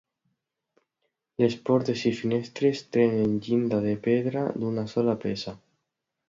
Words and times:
Les 1.43 1.57
portes 1.69 2.05
i 2.11 2.13
finestres 2.21 2.81
tenen 2.97 3.37
llinda 3.49 3.83
de 3.85 3.95
pedra 4.09 4.47
d'una 4.57 4.87
sola 4.95 5.17
peça. 5.27 5.55